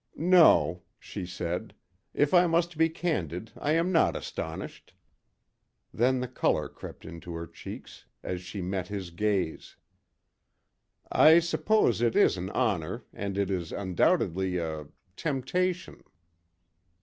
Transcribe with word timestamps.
"No," 0.17 0.81
she 0.97 1.27
said; 1.27 1.75
"if 2.11 2.33
I 2.33 2.47
must 2.47 2.75
be 2.75 2.89
candid, 2.89 3.51
I 3.55 3.73
am 3.73 3.91
not 3.91 4.15
astonished." 4.15 4.95
Then 5.93 6.21
the 6.21 6.27
colour 6.27 6.67
crept 6.69 7.05
into 7.05 7.35
her 7.35 7.45
cheeks, 7.45 8.05
is 8.23 8.41
she 8.41 8.63
met 8.63 8.87
his 8.87 9.11
gaze. 9.11 9.75
"I 11.11 11.37
suppose 11.37 12.01
it 12.01 12.15
is 12.15 12.35
an 12.35 12.49
honour 12.49 13.03
and 13.13 13.37
it 13.37 13.51
is 13.51 13.71
undoubtedly 13.71 14.57
a 14.57 14.87
temptation." 15.15 16.01